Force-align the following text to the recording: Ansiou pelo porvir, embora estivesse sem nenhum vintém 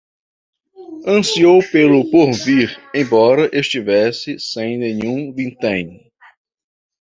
Ansiou 1.05 1.61
pelo 1.69 2.09
porvir, 2.09 2.71
embora 2.91 3.55
estivesse 3.55 4.39
sem 4.39 4.75
nenhum 4.79 5.31
vintém 5.31 6.11